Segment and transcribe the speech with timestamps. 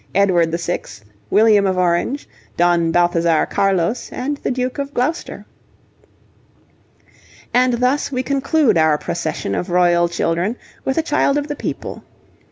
[0.15, 0.81] Edward VI.,
[1.29, 5.45] William of Orange, Don Balthazar Carlos, and the Duke of Gloucester.
[7.53, 12.01] And thus we conclude our procession of royal children with a child of the people.